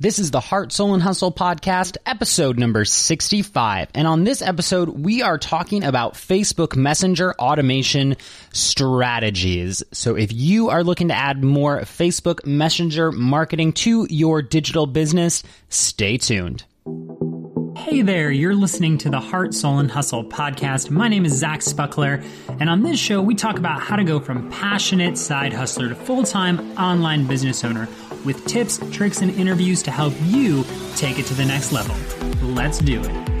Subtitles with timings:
[0.00, 3.88] This is the Heart, Soul, and Hustle podcast, episode number 65.
[3.94, 8.14] And on this episode, we are talking about Facebook Messenger automation
[8.52, 9.82] strategies.
[9.90, 15.42] So if you are looking to add more Facebook Messenger marketing to your digital business,
[15.68, 16.62] stay tuned.
[17.88, 20.90] Hey there, you're listening to the Heart, Soul, and Hustle podcast.
[20.90, 22.22] My name is Zach Spuckler,
[22.60, 25.94] and on this show, we talk about how to go from passionate side hustler to
[25.94, 27.88] full time online business owner
[28.26, 30.66] with tips, tricks, and interviews to help you
[30.96, 31.96] take it to the next level.
[32.46, 33.37] Let's do it.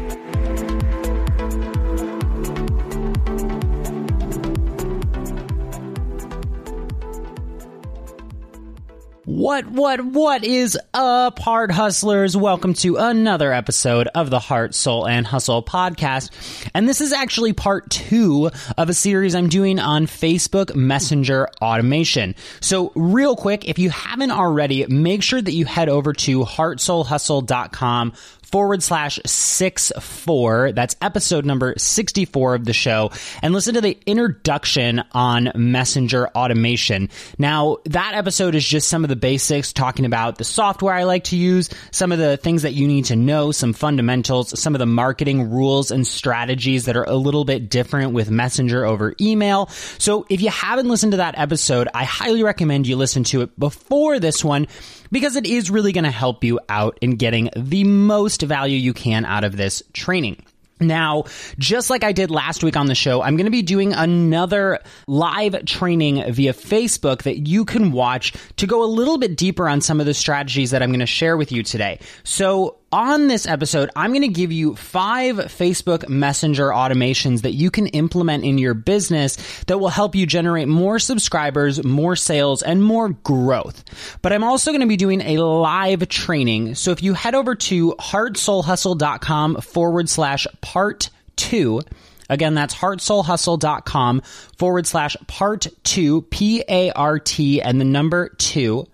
[9.28, 12.34] What, what, what is up, Heart Hustlers?
[12.34, 16.30] Welcome to another episode of the Heart, Soul, and Hustle podcast.
[16.72, 22.36] And this is actually part two of a series I'm doing on Facebook Messenger automation.
[22.62, 28.14] So real quick, if you haven't already, make sure that you head over to heartsoulhustle.com
[28.50, 30.72] forward slash six four.
[30.72, 33.10] That's episode number 64 of the show.
[33.42, 37.10] And listen to the introduction on messenger automation.
[37.38, 41.24] Now, that episode is just some of the basics talking about the software I like
[41.24, 44.78] to use, some of the things that you need to know, some fundamentals, some of
[44.78, 49.66] the marketing rules and strategies that are a little bit different with messenger over email.
[49.98, 53.58] So if you haven't listened to that episode, I highly recommend you listen to it
[53.58, 54.66] before this one
[55.10, 58.92] because it is really going to help you out in getting the most value you
[58.92, 60.42] can out of this training.
[60.80, 61.24] Now,
[61.58, 64.78] just like I did last week on the show, I'm going to be doing another
[65.06, 69.80] live training via Facebook that you can watch to go a little bit deeper on
[69.80, 71.98] some of the strategies that I'm going to share with you today.
[72.22, 77.70] So on this episode, I'm going to give you five Facebook Messenger automations that you
[77.70, 82.82] can implement in your business that will help you generate more subscribers, more sales, and
[82.82, 83.84] more growth.
[84.22, 86.74] But I'm also going to be doing a live training.
[86.76, 91.82] So if you head over to heartsoulhustle.com forward slash part two,
[92.28, 94.22] Again, that's heartsoulhustle.com
[94.56, 98.86] forward slash part two, P A R T, and the number two.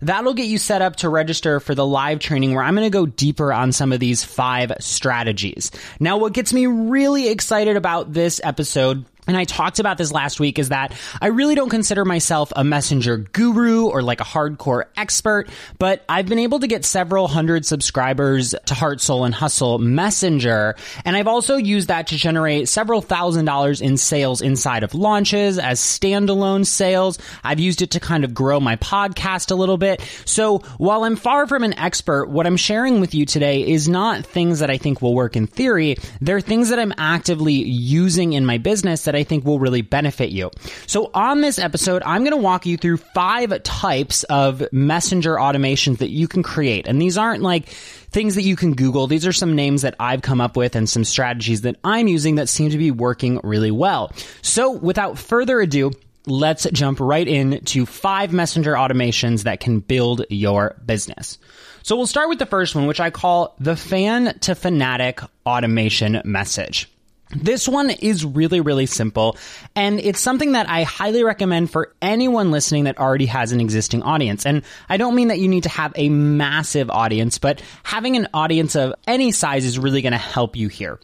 [0.00, 2.90] That'll get you set up to register for the live training where I'm going to
[2.90, 5.70] go deeper on some of these five strategies.
[6.00, 10.40] Now, what gets me really excited about this episode and I talked about this last
[10.40, 14.86] week is that I really don't consider myself a messenger guru or like a hardcore
[14.96, 15.48] expert,
[15.78, 20.74] but I've been able to get several hundred subscribers to Heart, Soul, and Hustle Messenger.
[21.04, 25.56] And I've also used that to generate several thousand dollars in sales inside of launches
[25.56, 27.16] as standalone sales.
[27.44, 30.00] I've used it to kind of grow my podcast a little bit.
[30.24, 34.26] So while I'm far from an expert, what I'm sharing with you today is not
[34.26, 35.96] things that I think will work in theory.
[36.20, 39.82] They're things that I'm actively using in my business that that I think will really
[39.82, 40.50] benefit you.
[40.86, 45.98] So on this episode, I'm going to walk you through five types of messenger automations
[45.98, 46.88] that you can create.
[46.88, 49.06] And these aren't like things that you can Google.
[49.06, 52.36] These are some names that I've come up with and some strategies that I'm using
[52.36, 54.12] that seem to be working really well.
[54.40, 55.92] So without further ado,
[56.26, 61.38] let's jump right into five messenger automations that can build your business.
[61.82, 66.22] So we'll start with the first one, which I call the fan to fanatic automation
[66.24, 66.88] message.
[67.34, 69.36] This one is really, really simple,
[69.74, 74.02] and it's something that I highly recommend for anyone listening that already has an existing
[74.02, 74.44] audience.
[74.44, 78.28] And I don't mean that you need to have a massive audience, but having an
[78.34, 81.00] audience of any size is really going to help you here.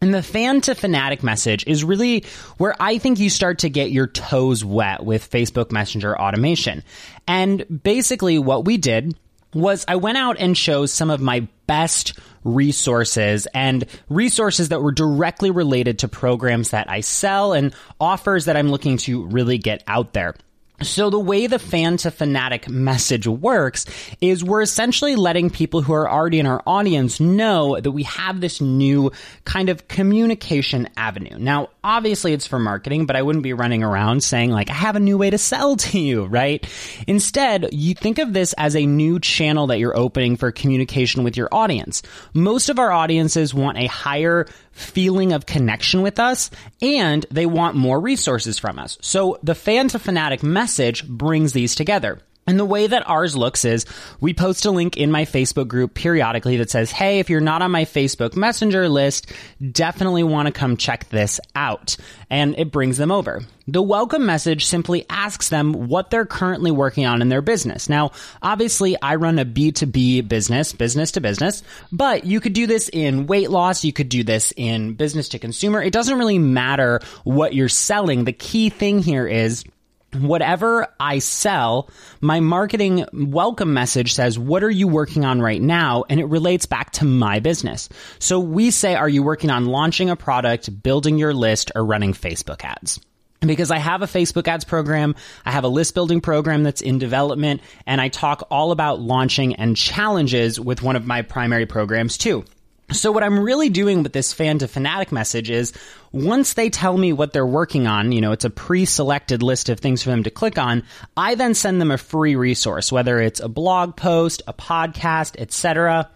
[0.00, 2.24] And the fan to fanatic message is really
[2.58, 6.82] where I think you start to get your toes wet with Facebook Messenger automation.
[7.28, 9.16] And basically what we did
[9.54, 14.92] was I went out and chose some of my best resources and resources that were
[14.92, 19.82] directly related to programs that I sell and offers that I'm looking to really get
[19.86, 20.34] out there.
[20.82, 23.86] So the way the fan to fanatic message works
[24.20, 28.40] is we're essentially letting people who are already in our audience know that we have
[28.40, 29.12] this new
[29.44, 31.38] kind of communication avenue.
[31.38, 34.96] Now, obviously it's for marketing, but I wouldn't be running around saying like, I have
[34.96, 36.66] a new way to sell to you, right?
[37.06, 41.36] Instead, you think of this as a new channel that you're opening for communication with
[41.36, 42.02] your audience.
[42.34, 47.76] Most of our audiences want a higher feeling of connection with us and they want
[47.76, 48.98] more resources from us.
[49.00, 52.18] So the fan to fanatic message brings these together.
[52.46, 53.86] And the way that ours looks is
[54.20, 57.62] we post a link in my Facebook group periodically that says, Hey, if you're not
[57.62, 59.32] on my Facebook Messenger list,
[59.70, 61.96] definitely want to come check this out.
[62.30, 63.42] And it brings them over.
[63.68, 67.88] The welcome message simply asks them what they're currently working on in their business.
[67.88, 68.10] Now,
[68.42, 71.62] obviously, I run a B2B business, business to business,
[71.92, 73.84] but you could do this in weight loss.
[73.84, 75.80] You could do this in business to consumer.
[75.80, 78.24] It doesn't really matter what you're selling.
[78.24, 79.64] The key thing here is
[80.14, 86.04] whatever I sell, my marketing welcome message says, what are you working on right now?
[86.08, 87.88] And it relates back to my business.
[88.18, 92.12] So we say, are you working on launching a product, building your list, or running
[92.12, 93.00] Facebook ads?
[93.46, 95.14] because I have a Facebook ads program,
[95.44, 99.56] I have a list building program that's in development, and I talk all about launching
[99.56, 102.44] and challenges with one of my primary programs too.
[102.92, 105.72] So what I'm really doing with this fan to fanatic message is
[106.12, 109.80] once they tell me what they're working on, you know, it's a pre-selected list of
[109.80, 110.84] things for them to click on,
[111.16, 116.10] I then send them a free resource, whether it's a blog post, a podcast, etc.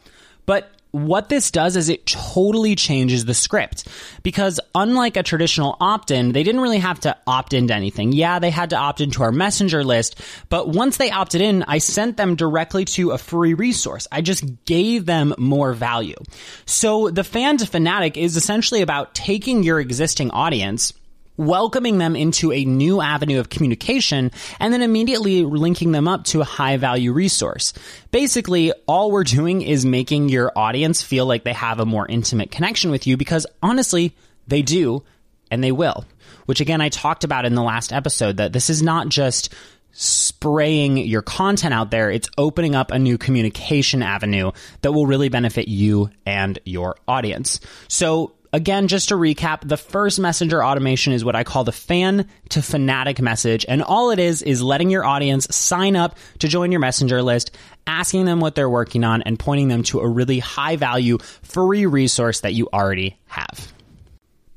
[0.45, 3.87] But what this does is it totally changes the script
[4.23, 8.13] because unlike a traditional opt-in, they didn't really have to opt into anything.
[8.13, 11.79] Yeah, they had to opt into our messenger list, but once they opted in, I
[11.79, 14.09] sent them directly to a free resource.
[14.11, 16.17] I just gave them more value.
[16.65, 20.93] So the fan to fanatic is essentially about taking your existing audience
[21.37, 24.31] welcoming them into a new avenue of communication,
[24.61, 27.73] and then immediately linking them up to a high value resource.
[28.11, 32.51] Basically, all we're doing is making your audience feel like they have a more intimate
[32.51, 34.15] connection with you because honestly,
[34.47, 35.03] they do
[35.51, 36.05] and they will.
[36.47, 39.53] Which again, I talked about in the last episode that this is not just
[39.99, 45.31] spraying your content out there, it's opening up a new communication avenue that will really
[45.31, 47.61] benefit you and your audience.
[47.89, 52.27] So Again, just to recap, the first messenger automation is what I call the fan
[52.49, 53.67] to fanatic message.
[53.69, 57.51] And all it is is letting your audience sign up to join your messenger list,
[57.87, 61.85] asking them what they're working on, and pointing them to a really high value free
[61.85, 63.75] resource that you already have.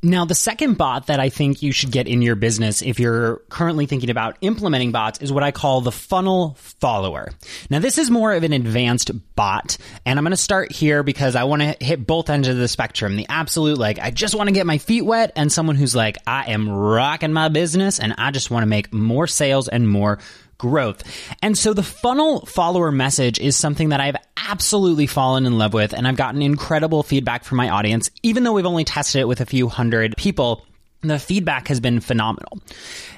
[0.02, 3.42] Now, the second bot that I think you should get in your business if you're
[3.50, 7.34] currently thinking about implementing bots is what I call the funnel follower.
[7.70, 11.36] Now, this is more of an advanced bot, and I'm going to start here because
[11.36, 13.18] I want to hit both ends of the spectrum.
[13.18, 16.18] The absolute, like, I just want to get my feet wet, and someone who's like,
[16.26, 20.20] I am rocking my business and I just want to make more sales and more
[20.60, 21.04] growth.
[21.42, 25.94] And so the funnel follower message is something that I've absolutely fallen in love with
[25.94, 28.12] and I've gotten incredible feedback from my audience.
[28.22, 30.64] Even though we've only tested it with a few hundred people,
[31.02, 32.60] the feedback has been phenomenal.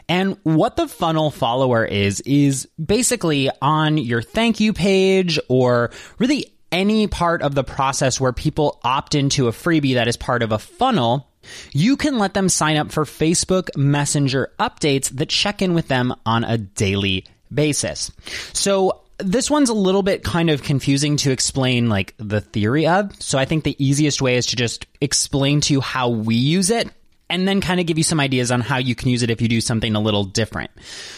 [0.07, 6.53] And what the funnel follower is, is basically on your thank you page or really
[6.71, 10.51] any part of the process where people opt into a freebie that is part of
[10.51, 11.27] a funnel
[11.73, 16.13] you can let them sign up for Facebook Messenger updates that check in with them
[16.25, 18.11] on a daily basis.
[18.53, 23.13] So this one's a little bit kind of confusing to explain like the theory of.
[23.21, 26.69] So I think the easiest way is to just explain to you how we use
[26.69, 26.89] it
[27.31, 29.41] and then kind of give you some ideas on how you can use it if
[29.41, 30.69] you do something a little different.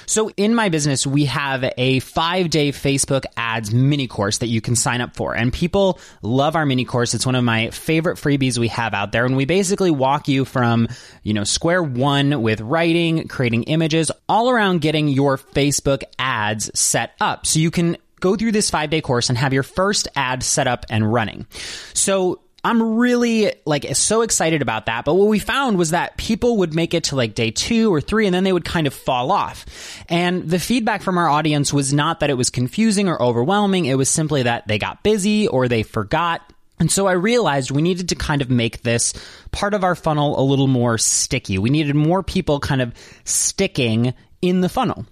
[0.05, 4.62] So in my business, we have a five day Facebook ads mini course that you
[4.62, 5.36] can sign up for.
[5.36, 7.13] And people love our mini course.
[7.13, 9.25] It's one of my favorite freebies we have out there.
[9.25, 10.88] And we basically walk you from,
[11.24, 17.13] you know, square one with writing, creating images, all around getting your Facebook ads set
[17.20, 17.48] up.
[17.48, 20.67] So you can go through this five day course and have your first ad set
[20.67, 21.48] up and running.
[21.93, 25.03] So I'm really like so excited about that.
[25.03, 28.00] But what we found was that people would make it to like day two or
[28.00, 29.65] three and then they would kind of fall off.
[30.08, 33.86] And the feedback from our audience was not that it was confusing or overwhelming.
[33.86, 36.41] It was simply that they got busy or they forgot.
[36.79, 39.13] And so I realized we needed to kind of make this
[39.51, 41.58] part of our funnel a little more sticky.
[41.58, 42.93] We needed more people kind of
[43.25, 45.05] sticking in the funnel.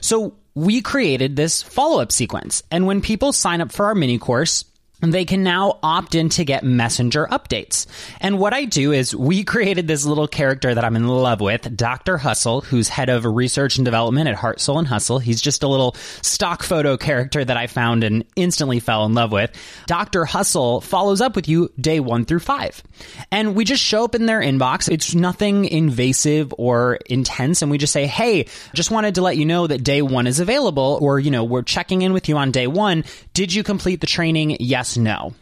[0.00, 2.62] So we created this follow up sequence.
[2.70, 4.64] And when people sign up for our mini course,
[5.00, 7.86] they can now opt in to get messenger updates.
[8.20, 11.76] And what I do is we created this little character that I'm in love with,
[11.76, 12.16] Dr.
[12.16, 15.20] Hustle, who's head of research and development at Heart, Soul, and Hustle.
[15.20, 19.30] He's just a little stock photo character that I found and instantly fell in love
[19.30, 19.52] with.
[19.86, 20.24] Dr.
[20.24, 22.82] Hustle follows up with you day one through five.
[23.30, 24.90] And we just show up in their inbox.
[24.90, 27.62] It's nothing invasive or intense.
[27.62, 30.40] And we just say, Hey, just wanted to let you know that day one is
[30.40, 30.98] available.
[31.00, 33.04] Or, you know, we're checking in with you on day one.
[33.32, 34.56] Did you complete the training?
[34.58, 35.34] Yes yes, no.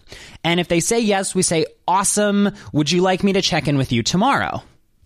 [0.45, 2.51] And if they say yes, we say, awesome.
[2.73, 4.63] Would you like me to check in with you tomorrow?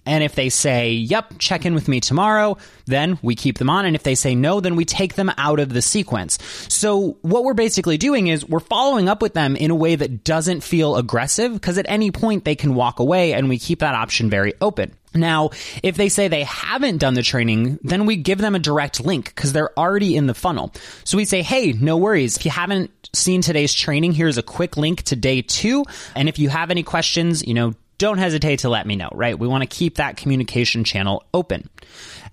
[0.06, 2.56] And if they say, yep, check in with me tomorrow,
[2.86, 3.84] then we keep them on.
[3.84, 6.38] And if they say no, then we take them out of the sequence.
[6.68, 10.24] So what we're basically doing is we're following up with them in a way that
[10.24, 13.94] doesn't feel aggressive because at any point they can walk away and we keep that
[13.94, 14.96] option very open.
[15.14, 15.50] Now,
[15.82, 19.26] if they say they haven't done the training, then we give them a direct link
[19.26, 20.72] because they're already in the funnel.
[21.04, 22.36] So we say, hey, no worries.
[22.36, 25.84] If you haven't seen today's training, here's a quick link to day two.
[26.14, 29.38] And if you have any questions, you know, don't hesitate to let me know, right?
[29.38, 31.68] We want to keep that communication channel open.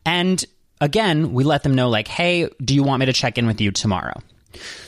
[0.05, 0.43] And
[0.79, 3.59] again, we let them know, like, hey, do you want me to check in with
[3.59, 4.21] you tomorrow?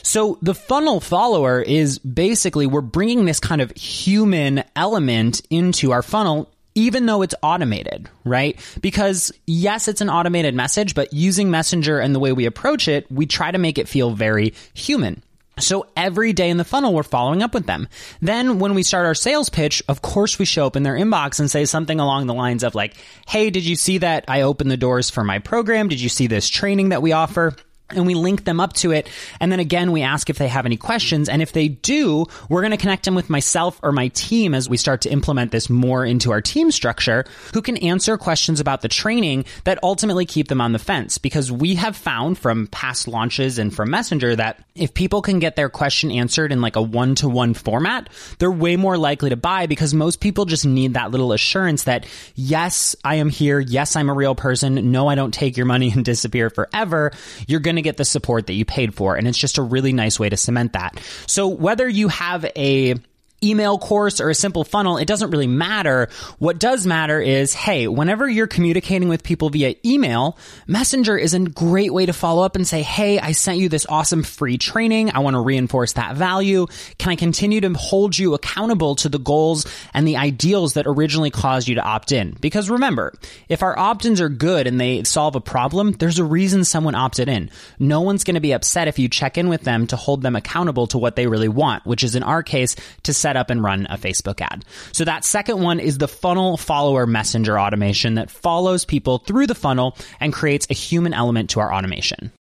[0.02, 6.02] So the funnel follower is basically we're bringing this kind of human element into our
[6.02, 8.58] funnel even though it's automated, right?
[8.80, 13.10] Because yes, it's an automated message, but using Messenger and the way we approach it,
[13.10, 15.22] we try to make it feel very human.
[15.60, 17.88] So every day in the funnel, we're following up with them.
[18.20, 21.40] Then when we start our sales pitch, of course we show up in their inbox
[21.40, 22.94] and say something along the lines of like,
[23.26, 25.88] Hey, did you see that I opened the doors for my program?
[25.88, 27.54] Did you see this training that we offer?
[27.94, 29.08] And we link them up to it.
[29.40, 31.28] And then again, we ask if they have any questions.
[31.28, 34.68] And if they do, we're going to connect them with myself or my team as
[34.68, 38.82] we start to implement this more into our team structure who can answer questions about
[38.82, 41.18] the training that ultimately keep them on the fence.
[41.18, 45.56] Because we have found from past launches and from Messenger that if people can get
[45.56, 49.36] their question answered in like a one to one format, they're way more likely to
[49.36, 53.60] buy because most people just need that little assurance that yes, I am here.
[53.60, 54.90] Yes, I'm a real person.
[54.90, 57.12] No, I don't take your money and disappear forever.
[57.46, 59.16] You're going to to get the support that you paid for.
[59.16, 61.00] And it's just a really nice way to cement that.
[61.26, 62.94] So whether you have a
[63.42, 66.08] email course or a simple funnel, it doesn't really matter.
[66.38, 71.40] What does matter is, hey, whenever you're communicating with people via email, Messenger is a
[71.40, 75.12] great way to follow up and say, hey, I sent you this awesome free training.
[75.12, 76.66] I want to reinforce that value.
[76.98, 81.30] Can I continue to hold you accountable to the goals and the ideals that originally
[81.30, 82.36] caused you to opt in?
[82.40, 83.12] Because remember,
[83.48, 87.28] if our opt-ins are good and they solve a problem, there's a reason someone opted
[87.28, 87.50] in.
[87.78, 90.36] No one's going to be upset if you check in with them to hold them
[90.36, 93.48] accountable to what they really want, which is in our case to set set up
[93.50, 94.64] and run a Facebook ad.
[94.90, 99.54] So that second one is the funnel follower messenger automation that follows people through the
[99.54, 102.32] funnel and creates a human element to our automation.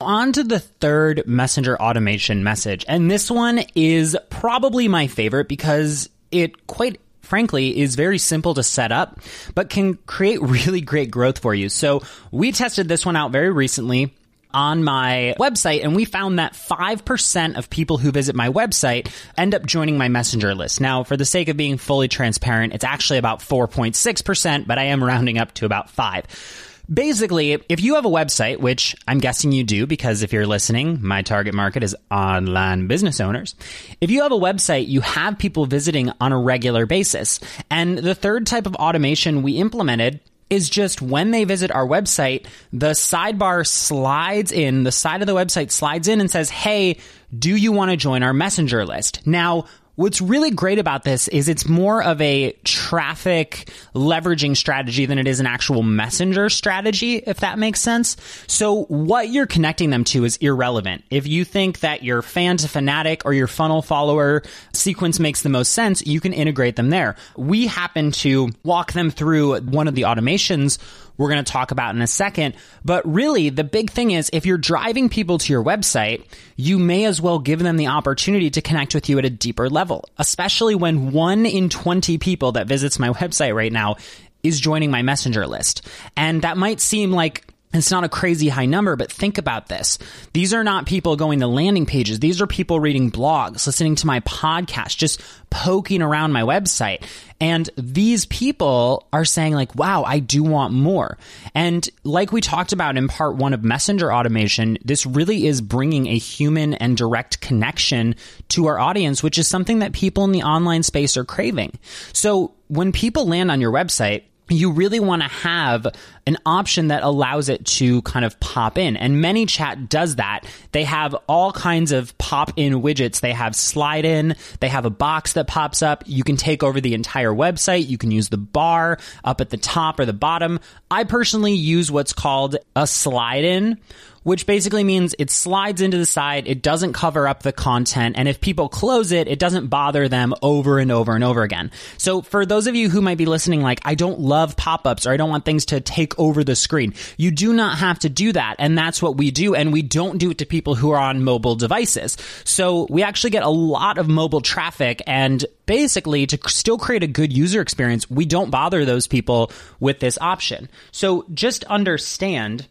[0.00, 2.86] On to the third messenger automation message.
[2.88, 8.62] And this one is probably my favorite because it quite frankly is very simple to
[8.62, 9.20] set up,
[9.54, 11.68] but can create really great growth for you.
[11.68, 14.14] So we tested this one out very recently
[14.52, 19.54] on my website and we found that 5% of people who visit my website end
[19.54, 20.80] up joining my messenger list.
[20.80, 25.02] Now, for the sake of being fully transparent, it's actually about 4.6%, but I am
[25.02, 26.74] rounding up to about 5.
[26.90, 31.00] Basically, if you have a website, which I'm guessing you do because if you're listening,
[31.02, 33.54] my target market is online business owners.
[34.00, 37.40] If you have a website, you have people visiting on a regular basis.
[37.70, 42.46] And the third type of automation we implemented is just when they visit our website,
[42.72, 46.98] the sidebar slides in, the side of the website slides in and says, Hey,
[47.36, 49.26] do you want to join our messenger list?
[49.26, 49.66] Now,
[49.98, 55.26] What's really great about this is it's more of a traffic leveraging strategy than it
[55.26, 58.16] is an actual messenger strategy, if that makes sense.
[58.46, 61.02] So what you're connecting them to is irrelevant.
[61.10, 65.48] If you think that your fan to fanatic or your funnel follower sequence makes the
[65.48, 67.16] most sense, you can integrate them there.
[67.36, 70.78] We happen to walk them through one of the automations
[71.18, 72.54] we're going to talk about in a second.
[72.84, 76.24] But really, the big thing is if you're driving people to your website,
[76.56, 79.68] you may as well give them the opportunity to connect with you at a deeper
[79.68, 83.96] level, especially when one in 20 people that visits my website right now
[84.42, 85.86] is joining my messenger list.
[86.16, 87.44] And that might seem like
[87.74, 89.98] It's not a crazy high number, but think about this.
[90.32, 92.18] These are not people going to landing pages.
[92.18, 95.20] These are people reading blogs, listening to my podcast, just
[95.50, 97.04] poking around my website.
[97.40, 101.18] And these people are saying like, wow, I do want more.
[101.54, 106.06] And like we talked about in part one of messenger automation, this really is bringing
[106.06, 108.16] a human and direct connection
[108.48, 111.78] to our audience, which is something that people in the online space are craving.
[112.14, 115.86] So when people land on your website, you really want to have
[116.26, 118.96] an option that allows it to kind of pop in.
[118.96, 120.44] And ManyChat does that.
[120.72, 123.20] They have all kinds of pop in widgets.
[123.20, 124.36] They have slide in.
[124.60, 126.04] They have a box that pops up.
[126.06, 127.88] You can take over the entire website.
[127.88, 130.60] You can use the bar up at the top or the bottom.
[130.90, 133.78] I personally use what's called a slide in
[134.22, 136.46] which basically means it slides into the side.
[136.46, 138.16] It doesn't cover up the content.
[138.18, 141.70] And if people close it, it doesn't bother them over and over and over again.
[141.96, 145.12] So for those of you who might be listening, like, I don't love pop-ups or
[145.12, 146.94] I don't want things to take over the screen.
[147.16, 148.56] You do not have to do that.
[148.58, 149.54] And that's what we do.
[149.54, 152.16] And we don't do it to people who are on mobile devices.
[152.44, 157.06] So we actually get a lot of mobile traffic and basically to still create a
[157.06, 160.68] good user experience, we don't bother those people with this option.
[160.92, 162.66] So just understand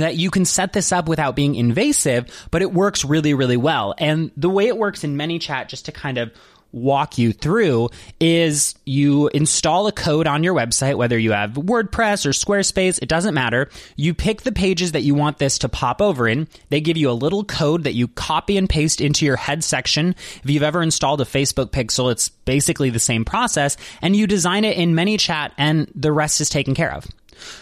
[0.00, 3.94] that you can set this up without being invasive, but it works really, really well.
[3.98, 6.32] And the way it works in ManyChat, just to kind of
[6.72, 12.26] walk you through is you install a code on your website, whether you have WordPress
[12.26, 13.68] or Squarespace, it doesn't matter.
[13.96, 16.48] You pick the pages that you want this to pop over in.
[16.70, 20.14] They give you a little code that you copy and paste into your head section.
[20.42, 24.64] If you've ever installed a Facebook pixel, it's basically the same process and you design
[24.64, 27.06] it in ManyChat and the rest is taken care of.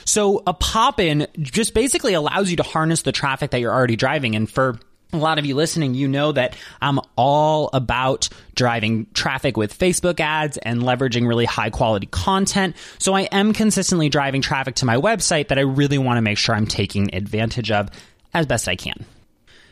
[0.04, 3.96] So a pop in just basically allows you to harness the traffic that you're already
[3.96, 4.34] driving.
[4.34, 4.78] And for
[5.12, 10.20] a lot of you listening, you know that I'm all about driving traffic with Facebook
[10.20, 12.76] ads and leveraging really high quality content.
[12.99, 16.38] So I am consistently driving traffic to my website that I really want to make
[16.38, 17.88] sure I'm taking advantage of
[18.32, 19.04] as best I can.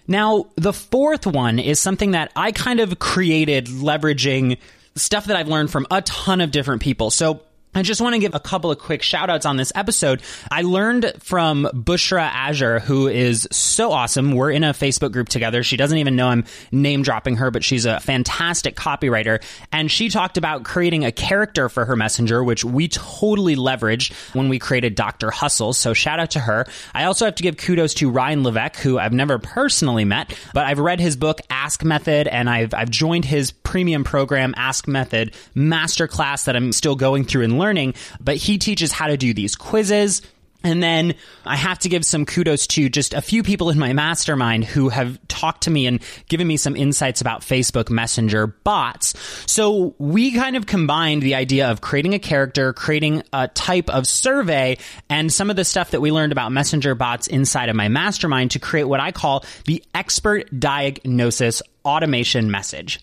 [0.08, 4.58] Now, the fourth one is something that I kind of created leveraging
[4.96, 7.10] stuff that I've learned from a ton of different people.
[7.10, 7.42] So
[7.74, 10.22] I just want to give a couple of quick shout outs on this episode.
[10.50, 14.32] I learned from Bushra Azhar, who is so awesome.
[14.32, 15.62] We're in a Facebook group together.
[15.62, 19.42] She doesn't even know I'm name dropping her, but she's a fantastic copywriter.
[19.70, 24.48] And she talked about creating a character for her messenger, which we totally leveraged when
[24.48, 25.30] we created Dr.
[25.30, 25.72] Hustle.
[25.72, 26.66] So shout out to her.
[26.94, 30.64] I also have to give kudos to Ryan Levesque, who I've never personally met, but
[30.66, 35.34] I've read his book, Ask Method, and I've, I've joined his premium program, Ask Method
[35.54, 37.67] masterclass that I'm still going through and learning,
[38.20, 40.22] but he teaches how to do these quizzes.
[40.64, 41.14] And then
[41.46, 44.88] I have to give some kudos to just a few people in my mastermind who
[44.88, 49.14] have talked to me and given me some insights about Facebook Messenger bots.
[49.46, 54.08] So we kind of combined the idea of creating a character, creating a type of
[54.08, 54.78] survey,
[55.08, 58.50] and some of the stuff that we learned about Messenger bots inside of my mastermind
[58.50, 62.98] to create what I call the expert diagnosis automation message.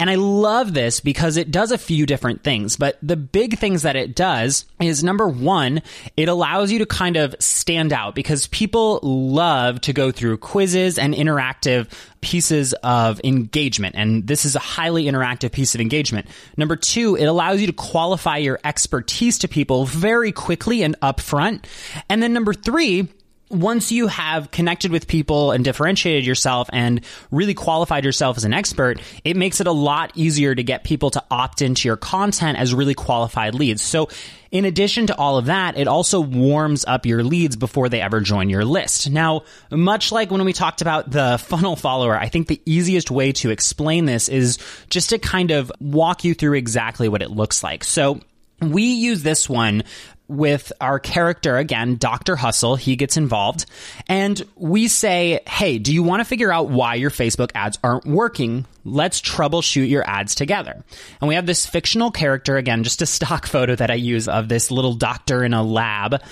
[0.00, 3.82] And I love this because it does a few different things, but the big things
[3.82, 5.82] that it does is number one,
[6.16, 10.98] it allows you to kind of stand out because people love to go through quizzes
[10.98, 13.96] and interactive pieces of engagement.
[13.96, 16.28] And this is a highly interactive piece of engagement.
[16.56, 21.64] Number two, it allows you to qualify your expertise to people very quickly and upfront.
[22.08, 23.08] And then number three,
[23.50, 28.52] once you have connected with people and differentiated yourself and really qualified yourself as an
[28.52, 32.58] expert, it makes it a lot easier to get people to opt into your content
[32.58, 33.82] as really qualified leads.
[33.82, 34.08] So
[34.50, 38.20] in addition to all of that, it also warms up your leads before they ever
[38.20, 39.10] join your list.
[39.10, 43.32] Now, much like when we talked about the funnel follower, I think the easiest way
[43.32, 44.58] to explain this is
[44.88, 47.84] just to kind of walk you through exactly what it looks like.
[47.84, 48.20] So
[48.60, 49.84] we use this one
[50.28, 52.36] with our character again, Dr.
[52.36, 52.76] Hustle.
[52.76, 53.66] He gets involved
[54.06, 58.06] and we say, Hey, do you want to figure out why your Facebook ads aren't
[58.06, 58.66] working?
[58.88, 60.84] Let's troubleshoot your ads together.
[61.20, 64.48] And we have this fictional character, again, just a stock photo that I use of
[64.48, 66.22] this little doctor in a lab.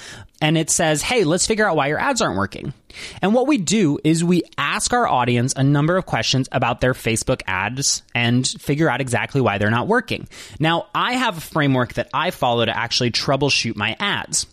[0.41, 2.75] And it says, Hey, let's figure out why your ads aren't working.
[3.23, 6.95] And what we do is we ask our audience a number of questions about their
[6.95, 10.29] Facebook ads and figure out exactly why they're not working.
[10.59, 14.47] Now, I have a framework that I follow to actually troubleshoot my ads.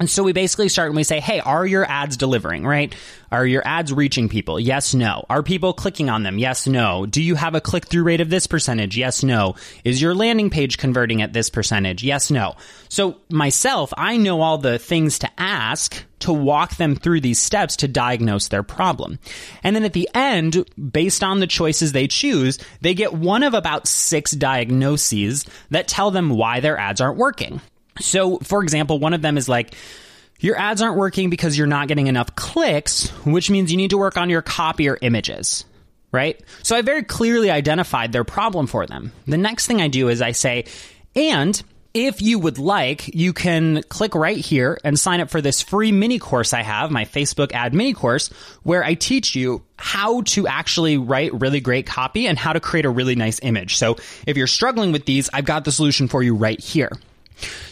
[0.00, 2.94] And so we basically start and we say, hey, are your ads delivering, right?
[3.30, 4.58] Are your ads reaching people?
[4.58, 5.26] Yes, no.
[5.28, 6.38] Are people clicking on them?
[6.38, 7.04] Yes, no.
[7.04, 8.96] Do you have a click through rate of this percentage?
[8.96, 9.56] Yes, no.
[9.84, 12.02] Is your landing page converting at this percentage?
[12.02, 12.56] Yes, no.
[12.88, 17.76] So myself, I know all the things to ask to walk them through these steps
[17.76, 19.18] to diagnose their problem.
[19.62, 23.52] And then at the end, based on the choices they choose, they get one of
[23.52, 27.60] about six diagnoses that tell them why their ads aren't working.
[28.00, 29.74] So, for example, one of them is like,
[30.40, 33.98] Your ads aren't working because you're not getting enough clicks, which means you need to
[33.98, 35.64] work on your copy or images
[36.12, 36.40] right?
[36.62, 39.12] So I very clearly identified their problem for them.
[39.26, 40.64] The next thing I do is I say,
[41.14, 45.60] and if you would like, you can click right here and sign up for this
[45.60, 48.28] free mini course I have, my Facebook ad mini course,
[48.62, 52.84] where I teach you how to actually write really great copy and how to create
[52.84, 53.76] a really nice image.
[53.76, 56.90] So if you're struggling with these, I've got the solution for you right here.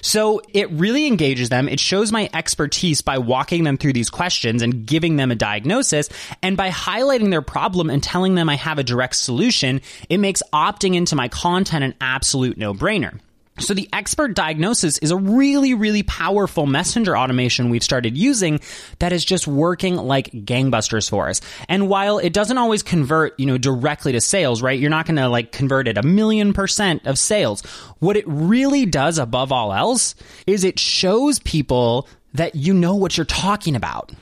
[0.01, 1.69] So it really engages them.
[1.69, 6.09] It shows my expertise by walking them through these questions and giving them a diagnosis.
[6.43, 10.43] And by highlighting their problem and telling them I have a direct solution, it makes
[10.53, 13.21] opting into my content an absolute no brainer.
[13.59, 18.61] So the expert diagnosis is a really, really powerful messenger automation we've started using
[19.01, 21.41] that is just working like gangbusters for us.
[21.69, 24.79] And while it doesn't always convert, you know, directly to sales, right?
[24.79, 27.63] You're not going to like convert it a million percent of sales.
[27.99, 30.15] What it really does above all else
[30.47, 34.13] is it shows people that you know what you're talking about.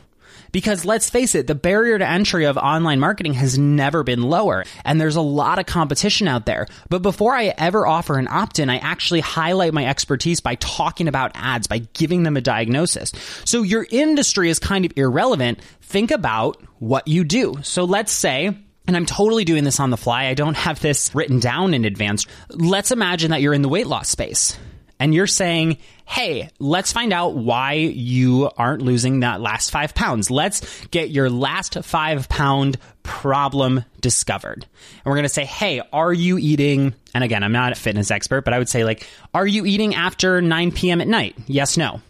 [0.56, 4.64] Because let's face it, the barrier to entry of online marketing has never been lower,
[4.86, 6.66] and there's a lot of competition out there.
[6.88, 11.08] But before I ever offer an opt in, I actually highlight my expertise by talking
[11.08, 13.12] about ads, by giving them a diagnosis.
[13.44, 15.60] So your industry is kind of irrelevant.
[15.82, 17.56] Think about what you do.
[17.62, 20.24] So let's say, and I'm totally doing this on the fly.
[20.24, 22.24] I don't have this written down in advance.
[22.48, 24.56] Let's imagine that you're in the weight loss space
[24.98, 30.30] and you're saying, hey, let's find out why you aren't losing that last five pounds.
[30.30, 34.64] Let's get your last five pound problem discovered.
[34.64, 36.94] And we're going to say, hey, are you eating?
[37.12, 39.94] And again, I'm not a fitness expert, but I would say, like, are you eating
[39.94, 41.00] after 9 p.m.
[41.00, 41.36] at night?
[41.46, 42.00] Yes, no.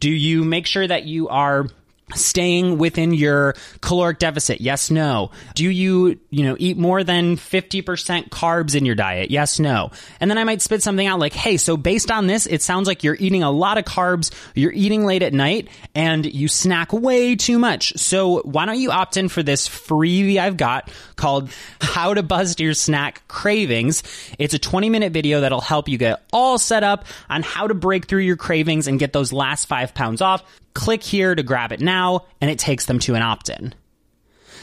[0.00, 1.66] Do you make sure that you are
[2.14, 4.60] staying within your caloric deficit?
[4.60, 5.30] Yes no.
[5.54, 9.30] Do you you know eat more than 50% carbs in your diet?
[9.30, 9.90] Yes no.
[10.20, 12.86] And then i might spit something out like hey so based on this it sounds
[12.86, 16.92] like you're eating a lot of carbs you're eating late at night and you snack
[16.92, 17.94] way too much.
[17.96, 22.60] So why don't you opt in for this freebie i've got called how to bust
[22.60, 24.04] your snack cravings?
[24.38, 27.74] It's a 20 minute video that'll help you get all set up on how to
[27.74, 30.44] break through your cravings and get those last five pounds off
[30.76, 33.74] click here to grab it now, and it takes them to an opt in.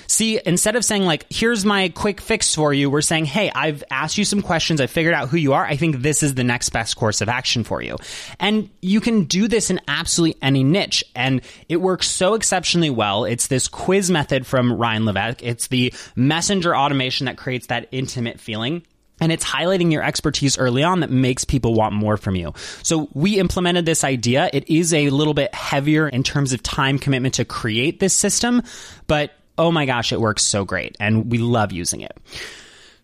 [0.07, 3.83] See, instead of saying, like, here's my quick fix for you, we're saying, hey, I've
[3.89, 4.79] asked you some questions.
[4.79, 5.65] I've figured out who you are.
[5.65, 7.97] I think this is the next best course of action for you.
[8.39, 11.03] And you can do this in absolutely any niche.
[11.15, 13.25] And it works so exceptionally well.
[13.25, 15.41] It's this quiz method from Ryan Levesque.
[15.41, 18.83] It's the messenger automation that creates that intimate feeling
[19.23, 22.53] and it's highlighting your expertise early on that makes people want more from you.
[22.83, 24.49] So we implemented this idea.
[24.51, 28.63] It is a little bit heavier in terms of time commitment to create this system,
[29.07, 32.17] but oh my gosh, it works so great and we love using it.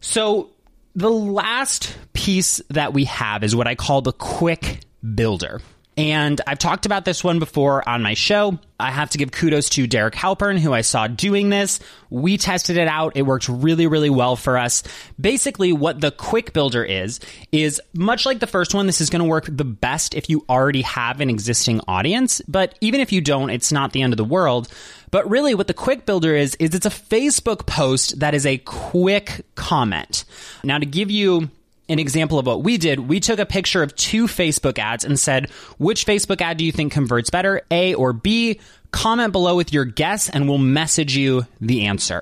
[0.01, 0.49] So
[0.93, 4.81] the last piece that we have is what I call the quick
[5.15, 5.61] builder.
[5.99, 8.57] And I've talked about this one before on my show.
[8.79, 11.81] I have to give kudos to Derek Halpern, who I saw doing this.
[12.09, 13.17] We tested it out.
[13.17, 14.81] It worked really, really well for us.
[15.19, 17.19] Basically, what the quick builder is,
[17.51, 20.45] is much like the first one, this is going to work the best if you
[20.47, 22.41] already have an existing audience.
[22.47, 24.69] But even if you don't, it's not the end of the world.
[25.11, 28.57] But really, what the quick builder is, is it's a Facebook post that is a
[28.59, 30.23] quick comment.
[30.63, 31.49] Now, to give you
[31.89, 35.19] an example of what we did, we took a picture of two Facebook ads and
[35.19, 38.59] said, which Facebook ad do you think converts better, A or B?
[38.91, 42.21] Comment below with your guess and we'll message you the answer.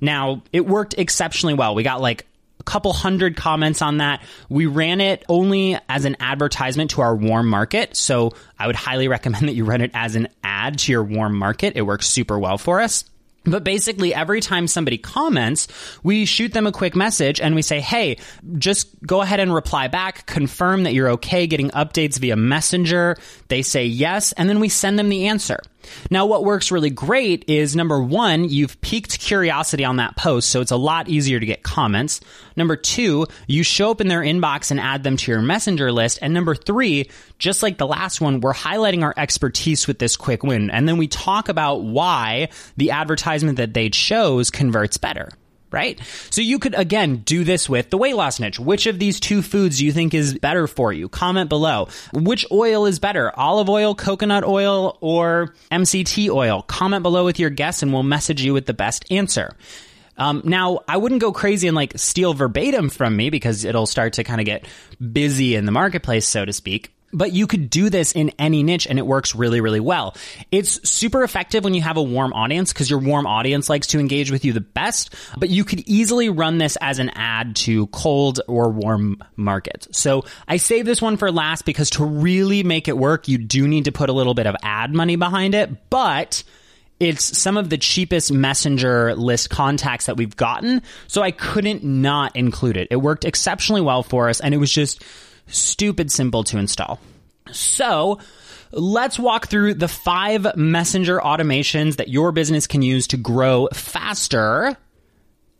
[0.00, 1.74] Now, it worked exceptionally well.
[1.74, 2.26] We got like
[2.58, 4.22] a couple hundred comments on that.
[4.48, 7.96] We ran it only as an advertisement to our warm market.
[7.96, 11.36] So I would highly recommend that you run it as an ad to your warm
[11.36, 11.76] market.
[11.76, 13.04] It works super well for us.
[13.44, 15.66] But basically, every time somebody comments,
[16.02, 18.18] we shoot them a quick message and we say, hey,
[18.58, 23.16] just go ahead and reply back, confirm that you're okay getting updates via Messenger.
[23.48, 25.60] They say yes, and then we send them the answer.
[26.10, 30.60] Now, what works really great is number one, you've piqued curiosity on that post, so
[30.60, 32.20] it's a lot easier to get comments.
[32.56, 36.18] Number two, you show up in their inbox and add them to your messenger list.
[36.22, 40.42] And number three, just like the last one, we're highlighting our expertise with this quick
[40.42, 40.70] win.
[40.70, 45.30] And then we talk about why the advertisement that they chose converts better
[45.70, 46.00] right?
[46.30, 48.58] So you could again do this with the weight loss niche.
[48.58, 51.08] Which of these two foods do you think is better for you?
[51.08, 51.88] Comment below.
[52.12, 53.32] Which oil is better?
[53.38, 56.62] Olive oil, coconut oil, or MCT oil?
[56.62, 59.56] Comment below with your guess and we'll message you with the best answer.
[60.16, 64.14] Um, now, I wouldn't go crazy and like steal verbatim from me because it'll start
[64.14, 64.66] to kind of get
[65.00, 66.92] busy in the marketplace, so to speak.
[67.12, 70.16] But you could do this in any niche and it works really, really well.
[70.50, 73.98] It's super effective when you have a warm audience because your warm audience likes to
[73.98, 77.86] engage with you the best, but you could easily run this as an ad to
[77.88, 79.88] cold or warm markets.
[79.92, 83.66] So I save this one for last because to really make it work, you do
[83.66, 86.42] need to put a little bit of ad money behind it, but
[87.00, 90.82] it's some of the cheapest messenger list contacts that we've gotten.
[91.08, 92.88] So I couldn't not include it.
[92.90, 95.02] It worked exceptionally well for us and it was just
[95.50, 96.98] stupid simple to install.
[97.52, 98.18] So
[98.72, 104.76] let's walk through the five messenger automations that your business can use to grow faster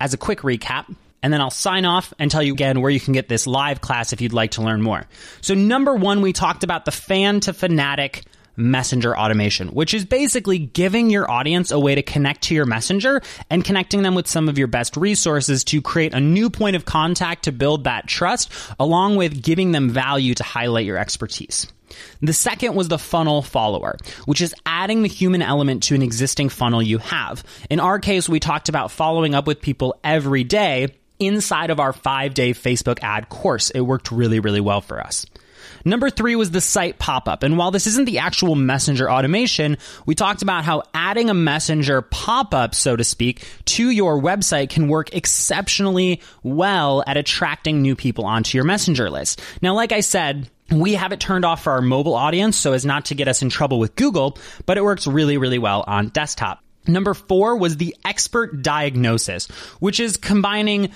[0.01, 0.95] as a quick recap.
[1.23, 3.81] And then I'll sign off and tell you again where you can get this live
[3.81, 5.07] class if you'd like to learn more.
[5.43, 8.25] So number one, we talked about the fan to fanatic
[8.61, 13.23] messenger automation, which is basically giving your audience a way to connect to your messenger
[13.49, 16.85] and connecting them with some of your best resources to create a new point of
[16.85, 21.67] contact to build that trust, along with giving them value to highlight your expertise.
[22.21, 23.97] The second was the funnel follower,
[24.27, 27.43] which is adding the human element to an existing funnel you have.
[27.69, 31.93] In our case, we talked about following up with people every day inside of our
[31.93, 33.71] five day Facebook ad course.
[33.71, 35.27] It worked really, really well for us.
[35.85, 37.43] Number three was the site pop up.
[37.43, 42.03] And while this isn't the actual messenger automation, we talked about how adding a messenger
[42.03, 47.97] pop up, so to speak, to your website can work exceptionally well at attracting new
[47.97, 49.43] people onto your messenger list.
[49.63, 52.87] Now, like I said, we have it turned off for our mobile audience so as
[52.87, 56.09] not to get us in trouble with Google, but it works really, really well on
[56.09, 56.63] desktop.
[56.87, 59.47] Number four was the expert diagnosis,
[59.81, 60.93] which is combining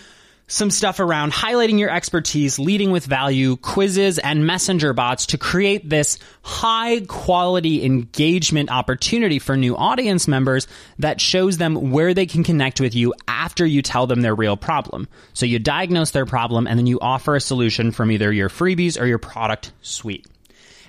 [0.46, 5.88] some stuff around highlighting your expertise, leading with value, quizzes, and messenger bots to create
[5.88, 10.66] this high quality engagement opportunity for new audience members
[10.98, 14.56] that shows them where they can connect with you after you tell them their real
[14.56, 15.08] problem.
[15.32, 19.00] So you diagnose their problem and then you offer a solution from either your freebies
[19.00, 20.26] or your product suite.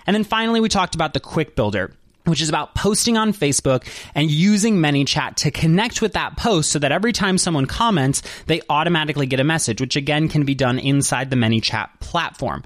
[0.05, 1.91] And then finally, we talked about the quick builder
[2.25, 6.79] which is about posting on Facebook and using ManyChat to connect with that post so
[6.79, 10.79] that every time someone comments, they automatically get a message, which again can be done
[10.79, 12.63] inside the ManyChat platform.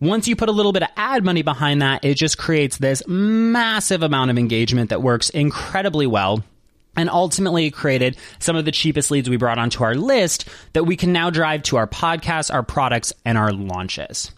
[0.00, 3.02] Once you put a little bit of ad money behind that, it just creates this
[3.08, 6.44] massive amount of engagement that works incredibly well
[6.96, 10.96] and ultimately created some of the cheapest leads we brought onto our list that we
[10.96, 14.32] can now drive to our podcasts, our products, and our launches.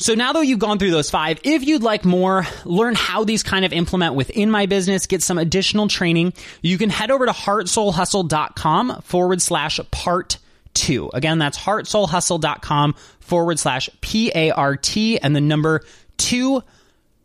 [0.00, 3.42] So now that you've gone through those five, if you'd like more, learn how these
[3.42, 6.32] kind of implement within my business, get some additional training,
[6.62, 10.38] you can head over to heartsoulhustle.com forward slash part
[10.72, 11.10] two.
[11.12, 15.82] Again, that's heartsoulhustle.com forward slash P A R T and the number
[16.16, 16.62] two,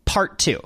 [0.03, 0.59] part two.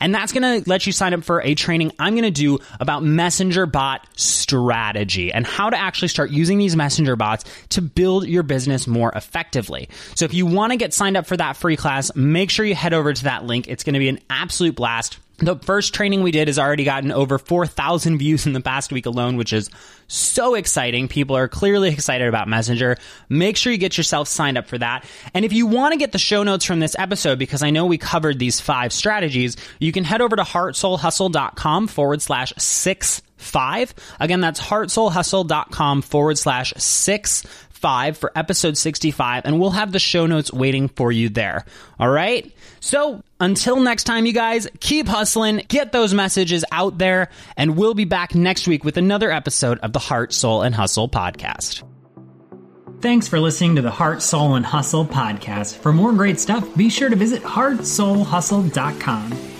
[0.00, 2.58] And that's going to let you sign up for a training I'm going to do
[2.80, 8.26] about messenger bot strategy and how to actually start using these messenger bots to build
[8.26, 9.88] your business more effectively.
[10.14, 12.74] So if you want to get signed up for that free class, make sure you
[12.74, 13.68] head over to that link.
[13.68, 15.18] It's going to be an absolute blast.
[15.38, 19.04] The first training we did has already gotten over 4,000 views in the past week
[19.04, 19.68] alone, which is
[20.08, 21.08] so exciting.
[21.08, 22.96] People are clearly excited about Messenger.
[23.28, 25.04] Make sure you get yourself signed up for that.
[25.34, 27.84] And if you want to get the show notes from this episode, because I know
[27.84, 33.94] we covered these five strategies, you can head over to heartsoulhustle.com forward slash six five.
[34.18, 37.44] Again, that's heartsoulhustle.com forward slash six
[37.76, 41.64] five for episode 65, and we'll have the show notes waiting for you there.
[42.00, 42.52] All right?
[42.80, 47.94] So until next time, you guys, keep hustling, get those messages out there, and we'll
[47.94, 51.82] be back next week with another episode of the Heart, Soul, and Hustle podcast.
[53.00, 55.76] Thanks for listening to the Heart, Soul, and Hustle podcast.
[55.76, 59.55] For more great stuff, be sure to visit heartsoulhustle.com.